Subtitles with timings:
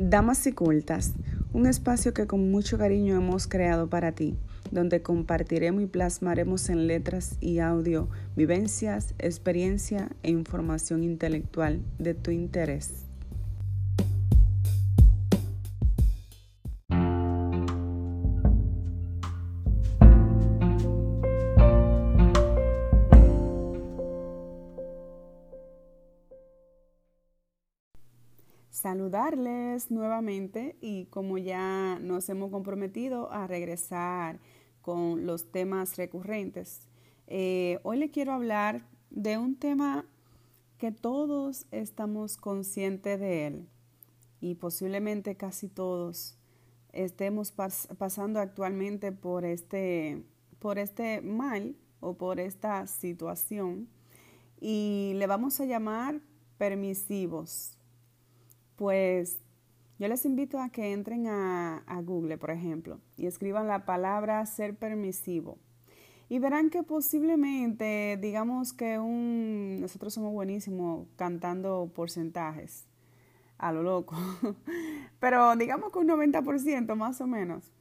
[0.00, 1.14] Damas y Cultas,
[1.52, 4.36] un espacio que con mucho cariño hemos creado para ti,
[4.70, 12.30] donde compartiremos y plasmaremos en letras y audio vivencias, experiencia e información intelectual de tu
[12.30, 13.07] interés.
[28.88, 34.40] Saludarles nuevamente y como ya nos hemos comprometido a regresar
[34.80, 36.88] con los temas recurrentes,
[37.26, 40.06] eh, hoy le quiero hablar de un tema
[40.78, 43.68] que todos estamos conscientes de él
[44.40, 46.38] y posiblemente casi todos
[46.94, 50.24] estemos pasando actualmente por este,
[50.60, 53.86] por este mal o por esta situación
[54.62, 56.22] y le vamos a llamar
[56.56, 57.77] permisivos
[58.78, 59.40] pues
[59.98, 64.76] yo les invito a que entren a, Google, por ejemplo, y escriban la palabra ser
[64.76, 65.58] permisivo.
[66.28, 72.86] Y verán que posiblemente, digamos que un, nosotros somos buenísimos cantando porcentajes
[73.56, 74.14] a lo loco,
[75.20, 77.72] pero digamos que un 90% más o menos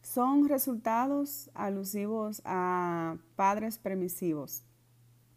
[0.00, 4.62] son resultados alusivos a padres permisivos,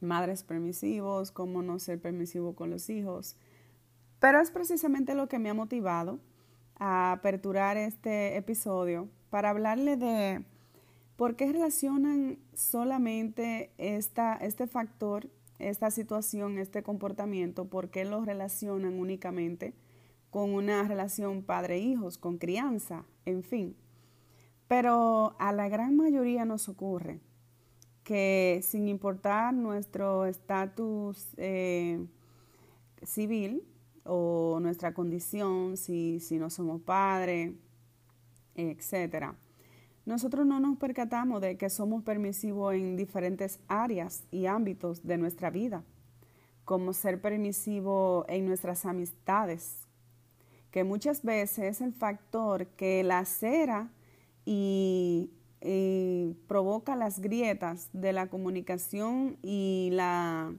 [0.02, 3.38] madres permisivos, cómo no ser permisivo con los hijos,
[4.22, 6.20] pero es precisamente lo que me ha motivado
[6.78, 10.46] a aperturar este episodio para hablarle de
[11.16, 19.00] por qué relacionan solamente esta, este factor, esta situación, este comportamiento, por qué lo relacionan
[19.00, 19.74] únicamente
[20.30, 23.76] con una relación padre-hijos, con crianza, en fin.
[24.68, 27.20] Pero a la gran mayoría nos ocurre
[28.04, 32.06] que sin importar nuestro estatus eh,
[33.04, 33.64] civil,
[34.06, 37.54] o nuestra condición, si, si no somos padres,
[38.56, 39.34] etc.
[40.06, 45.50] Nosotros no nos percatamos de que somos permisivos en diferentes áreas y ámbitos de nuestra
[45.50, 45.84] vida,
[46.66, 49.88] como ser permisivo en nuestras amistades,
[50.72, 53.92] que muchas veces es el factor que lacera
[54.46, 55.30] y,
[55.62, 60.56] y provoca las grietas de la comunicación y la,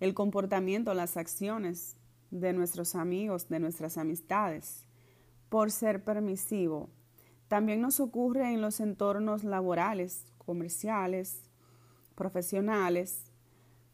[0.00, 1.96] el comportamiento, las acciones
[2.40, 4.86] de nuestros amigos, de nuestras amistades,
[5.48, 6.90] por ser permisivo.
[7.48, 11.50] También nos ocurre en los entornos laborales, comerciales,
[12.14, 13.30] profesionales,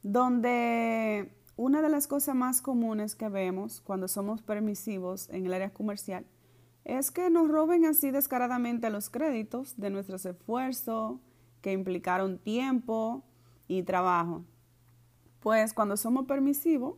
[0.03, 5.73] donde una de las cosas más comunes que vemos cuando somos permisivos en el área
[5.73, 6.25] comercial
[6.85, 11.21] es que nos roben así descaradamente los créditos de nuestros esfuerzos
[11.61, 13.23] que implicaron tiempo
[13.69, 14.45] y trabajo.
[15.41, 16.97] Pues cuando somos permisivos,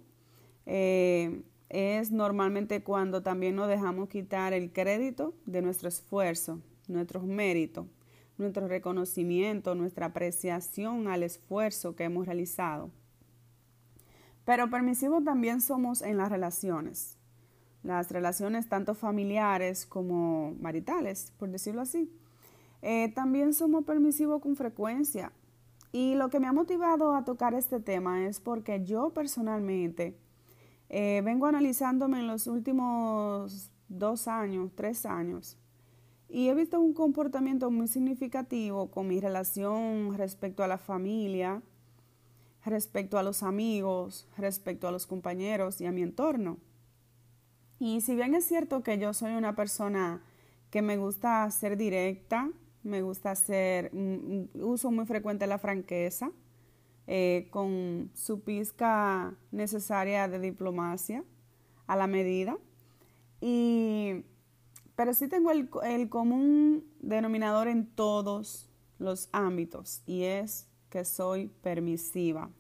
[0.67, 7.87] eh, es normalmente cuando también nos dejamos quitar el crédito de nuestro esfuerzo, nuestros méritos,
[8.39, 12.91] nuestro reconocimiento, nuestra apreciación al esfuerzo que hemos realizado.
[14.45, 17.17] Pero permisivos también somos en las relaciones,
[17.83, 22.11] las relaciones tanto familiares como maritales, por decirlo así.
[22.83, 25.33] Eh, también somos permisivos con frecuencia.
[25.93, 30.19] Y lo que me ha motivado a tocar este tema es porque yo personalmente
[30.89, 35.57] eh, vengo analizándome en los últimos dos años, tres años,
[36.29, 41.63] y he visto un comportamiento muy significativo con mi relación respecto a la familia,
[42.65, 46.59] respecto a los amigos, respecto a los compañeros y a mi entorno.
[47.79, 50.23] Y si bien es cierto que yo soy una persona
[50.71, 52.51] que me gusta ser directa,
[52.83, 56.31] me gusta ser, mm, mm, uso muy frecuente la franqueza,
[57.07, 61.25] eh, con su pizca necesaria de diplomacia
[61.87, 62.57] a la medida.
[63.41, 64.25] Y,
[64.97, 71.49] pero sí tengo el, el común denominador en todos los ámbitos y es que soy
[71.63, 72.51] permisiva.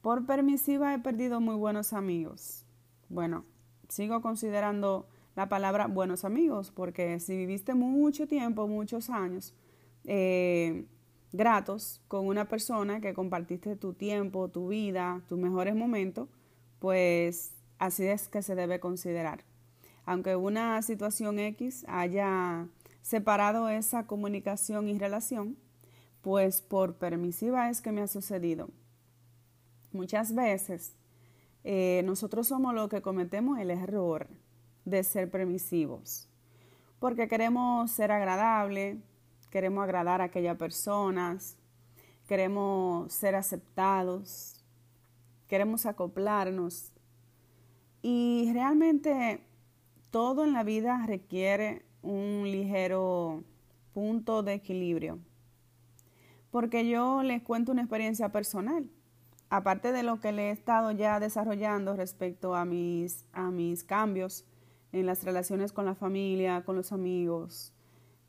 [0.00, 2.64] Por permisiva he perdido muy buenos amigos.
[3.08, 3.44] Bueno,
[3.88, 9.54] sigo considerando la palabra buenos amigos porque si viviste mucho tiempo, muchos años,
[10.04, 10.86] eh,
[11.36, 16.28] gratos con una persona que compartiste tu tiempo, tu vida, tus mejores momentos,
[16.78, 19.44] pues así es que se debe considerar.
[20.04, 22.68] Aunque una situación X haya
[23.02, 25.56] separado esa comunicación y relación,
[26.22, 28.68] pues por permisiva es que me ha sucedido.
[29.92, 30.96] Muchas veces
[31.64, 34.28] eh, nosotros somos los que cometemos el error
[34.84, 36.28] de ser permisivos,
[36.98, 38.98] porque queremos ser agradables,
[39.50, 41.56] queremos agradar a aquellas personas,
[42.26, 44.64] queremos ser aceptados,
[45.48, 46.92] queremos acoplarnos.
[48.02, 49.40] Y realmente
[50.10, 53.44] todo en la vida requiere un ligero
[53.92, 55.18] punto de equilibrio.
[56.50, 58.88] Porque yo les cuento una experiencia personal.
[59.48, 64.44] Aparte de lo que le he estado ya desarrollando respecto a mis, a mis cambios
[64.92, 67.72] en las relaciones con la familia, con los amigos,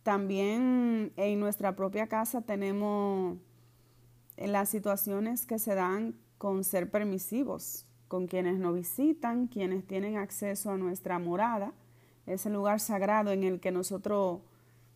[0.07, 3.35] también en nuestra propia casa tenemos
[4.37, 10.71] las situaciones que se dan con ser permisivos, con quienes nos visitan, quienes tienen acceso
[10.71, 11.73] a nuestra morada,
[12.25, 14.39] ese lugar sagrado en el que nosotros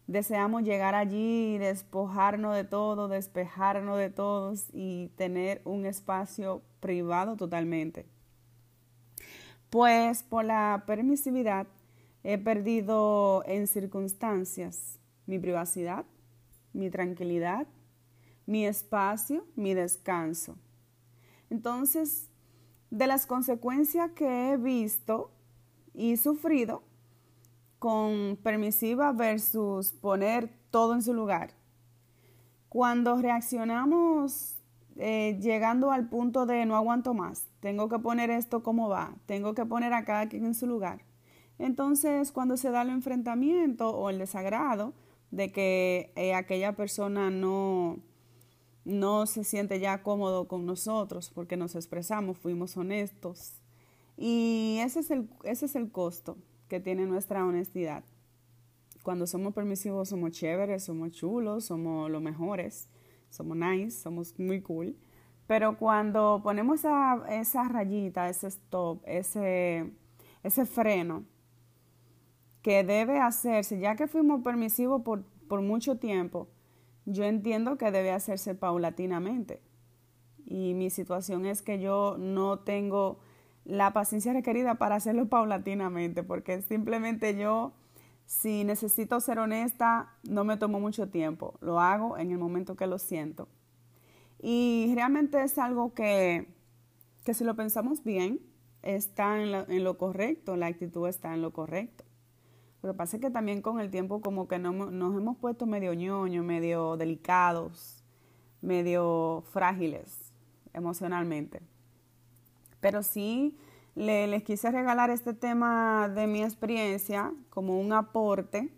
[0.08, 8.06] deseamos llegar allí, despojarnos de todo, despejarnos de todos y tener un espacio privado totalmente.
[9.70, 11.68] Pues por la permisividad
[12.24, 15.01] he perdido en circunstancias
[15.32, 16.04] mi privacidad,
[16.74, 17.66] mi tranquilidad,
[18.46, 20.58] mi espacio, mi descanso.
[21.50, 22.30] Entonces,
[22.90, 25.32] de las consecuencias que he visto
[25.94, 26.84] y sufrido
[27.80, 31.52] con permisiva versus poner todo en su lugar.
[32.68, 34.58] Cuando reaccionamos
[34.98, 39.54] eh, llegando al punto de no aguanto más, tengo que poner esto como va, tengo
[39.54, 41.06] que poner a cada quien en su lugar.
[41.58, 44.94] Entonces, cuando se da el enfrentamiento o el desagrado
[45.32, 48.00] de que eh, aquella persona no,
[48.86, 53.54] no se siente ya cómodo con nosotros porque nos expresamos, fuimos honestos.
[54.18, 56.38] Y ese es el, ese es el costo
[56.68, 58.04] que tiene nuestra honestidad.
[59.04, 62.88] Cuando somos permisivos somos chéveres, somos chulos, somos los mejores,
[63.30, 64.96] somos nice, somos muy cool.
[65.48, 69.92] Pero cuando ponemos esa, esa rayita, ese stop, ese,
[70.44, 71.26] ese freno
[72.62, 76.48] que debe hacerse, ya que fuimos permisivos por, por mucho tiempo,
[77.06, 79.62] yo entiendo que debe hacerse paulatinamente.
[80.46, 83.20] Y mi situación es que yo no tengo
[83.64, 87.74] la paciencia requerida para hacerlo paulatinamente, porque simplemente yo,
[88.26, 92.88] si necesito ser honesta, no me tomo mucho tiempo, lo hago en el momento que
[92.88, 93.48] lo siento.
[94.42, 96.48] Y realmente es algo que,
[97.24, 98.40] que si lo pensamos bien,
[98.82, 102.04] está en, en lo correcto, la actitud está en lo correcto.
[102.82, 105.68] Lo que pasa es que también con el tiempo como que no, nos hemos puesto
[105.68, 108.04] medio ñoño, medio delicados,
[108.62, 110.32] medio frágiles
[110.74, 111.62] emocionalmente.
[112.80, 113.58] Pero sí
[113.96, 118.74] les quise regalar este tema de mi experiencia como un aporte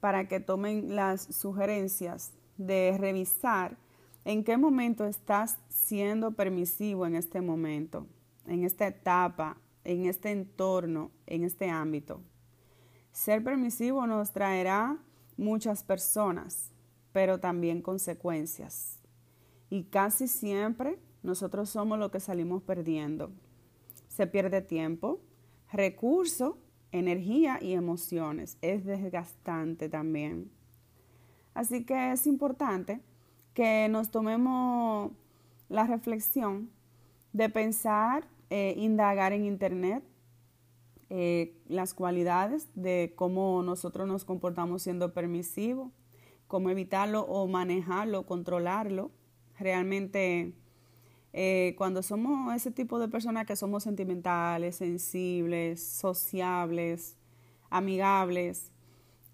[0.00, 3.76] para que tomen las sugerencias de revisar
[4.24, 8.06] en qué momento estás siendo permisivo en este momento,
[8.46, 12.20] en esta etapa, en este entorno, en este ámbito.
[13.16, 14.98] Ser permisivo nos traerá
[15.38, 16.70] muchas personas,
[17.12, 18.98] pero también consecuencias.
[19.70, 23.32] Y casi siempre nosotros somos lo que salimos perdiendo.
[24.08, 25.22] Se pierde tiempo,
[25.72, 26.58] recurso,
[26.92, 28.58] energía y emociones.
[28.60, 30.50] Es desgastante también.
[31.54, 33.00] Así que es importante
[33.54, 35.10] que nos tomemos
[35.70, 36.68] la reflexión
[37.32, 40.04] de pensar, eh, indagar en Internet,
[41.08, 45.92] eh, las cualidades de cómo nosotros nos comportamos siendo permisivos,
[46.48, 49.12] cómo evitarlo o manejarlo, controlarlo.
[49.58, 50.52] Realmente,
[51.32, 57.16] eh, cuando somos ese tipo de personas que somos sentimentales, sensibles, sociables,
[57.70, 58.72] amigables,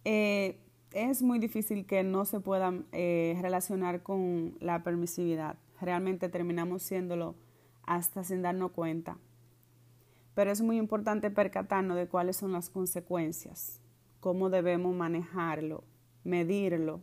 [0.05, 0.59] eh,
[0.93, 5.57] es muy difícil que no se puedan relacionar con la permisividad.
[5.81, 7.35] Realmente terminamos siéndolo
[7.85, 9.17] hasta sin darnos cuenta
[10.35, 13.81] pero es muy importante percatarnos de cuáles son las consecuencias,
[14.21, 15.85] cómo debemos manejarlo,
[16.25, 17.01] medirlo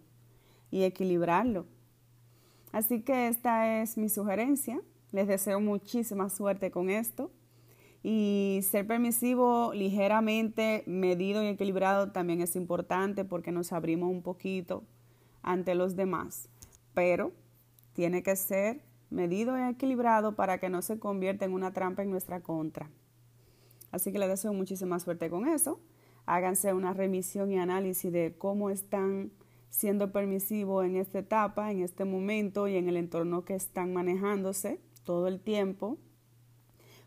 [0.72, 1.66] y equilibrarlo.
[2.72, 4.80] Así que esta es mi sugerencia.
[5.12, 7.32] Les deseo muchísima suerte con esto.
[8.02, 14.84] Y ser permisivo ligeramente, medido y equilibrado también es importante porque nos abrimos un poquito
[15.42, 16.48] ante los demás.
[16.94, 17.34] Pero
[17.94, 22.12] tiene que ser medido y equilibrado para que no se convierta en una trampa en
[22.12, 22.90] nuestra contra.
[23.92, 25.80] Así que les deseo muchísima suerte con eso.
[26.26, 29.32] Háganse una remisión y análisis de cómo están
[29.70, 34.80] siendo permisivos en esta etapa, en este momento y en el entorno que están manejándose
[35.04, 35.98] todo el tiempo,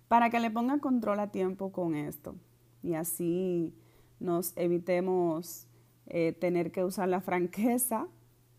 [0.09, 2.37] para que le pongan control a tiempo con esto
[2.83, 3.75] y así
[4.21, 5.67] nos evitemos
[6.07, 8.09] eh, tener que usar la franqueza,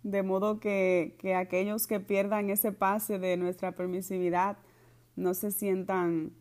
[0.04, 4.58] de modo que, que aquellos que pierdan ese pase de nuestra permisividad
[5.16, 6.34] no se sientan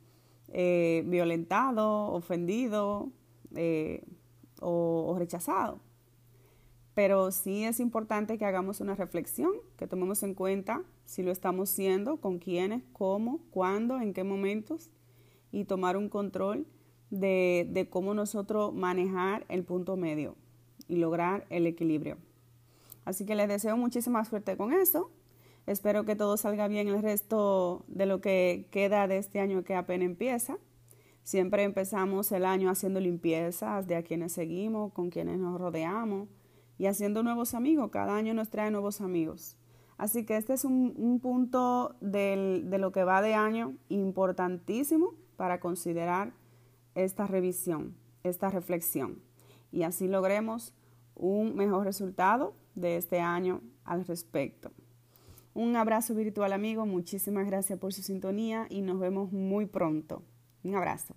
[0.49, 3.11] eh, violentado, ofendido
[3.55, 4.05] eh,
[4.61, 5.81] o, rechazado.
[6.95, 11.71] Pero sí es importante que hagamos una reflexión, que tomemos en cuenta si lo estamos
[11.71, 14.91] haciendo, con quiénes, cómo, cuándo, en qué momentos
[15.53, 16.67] y tomar un control
[17.11, 20.37] de, de cómo nosotros manejar el punto medio
[20.87, 22.19] y lograr el equilibrio.
[23.05, 25.11] Así que les deseo muchísima suerte con eso.
[25.66, 29.75] Espero que todo salga bien el resto de lo que queda de este año que
[29.75, 30.59] apenas empieza.
[31.23, 36.28] Siempre empezamos el año haciendo limpiezas de a quienes seguimos, con quienes nos rodeamos
[36.78, 37.90] y haciendo nuevos amigos.
[37.92, 39.57] Cada año nos trae nuevos amigos.
[39.99, 46.33] Así que este es un, punto de lo que va de año importantísimo para considerar
[46.97, 49.23] esta revisión, esta reflexión.
[49.71, 50.75] Y así logremos
[51.14, 54.73] un mejor resultado de este año al respecto.
[55.55, 60.23] Un abrazo virtual amigo, muchísimas gracias por su sintonía y nos vemos muy pronto.
[60.65, 61.15] Un abrazo.